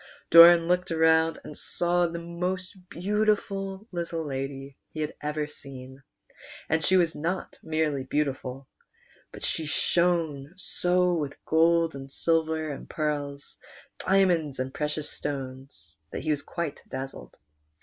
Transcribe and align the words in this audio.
Doran 0.31 0.67
looked 0.67 0.89
round 0.89 1.37
and 1.43 1.55
saw 1.55 2.07
the 2.07 2.17
most 2.17 2.75
beautiful 2.89 3.85
little 3.91 4.25
lady 4.25 4.75
he 4.95 5.01
had 5.01 5.13
ever 5.21 5.45
seen; 5.45 6.01
and 6.67 6.83
she 6.83 6.97
was 6.97 7.13
not 7.15 7.59
merely 7.61 8.03
beauti 8.03 8.35
ful, 8.35 8.67
but 9.31 9.45
she 9.45 9.67
shone 9.67 10.55
so 10.57 11.13
with 11.13 11.45
gold 11.45 11.93
and 11.93 12.11
silver 12.11 12.69
and 12.71 12.89
pearls, 12.89 13.59
dia 13.99 14.25
monds 14.25 14.57
and 14.57 14.73
precious 14.73 15.07
stones, 15.07 15.95
that 16.09 16.23
he 16.23 16.31
was 16.31 16.41
quite 16.41 16.81
dazzled. 16.89 17.37